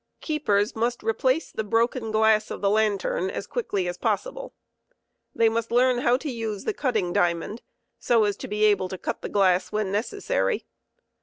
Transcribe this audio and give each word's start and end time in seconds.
Keepers 0.19 0.75
must 0.75 1.03
replace 1.03 1.51
the 1.51 1.63
broken 1.63 2.09
glass 2.09 2.49
of 2.49 2.59
the 2.59 2.71
lantern 2.71 3.29
as 3.29 3.45
quickly 3.45 3.87
as 3.87 3.99
possible* 3.99 4.51
They 5.35 5.47
must 5.47 5.69
learn 5.71 5.97
bow 5.97 6.17
to 6.17 6.27
nse 6.27 6.65
the 6.65 6.73
cutting 6.73 7.13
diamond, 7.13 7.61
so 7.99 8.23
as 8.23 8.35
to 8.37 8.47
be 8.47 8.63
able 8.63 8.89
to 8.89 8.97
cut 8.97 9.21
the 9.21 9.29
glass 9.29 9.71
when 9.71 9.91
necessary. 9.91 10.65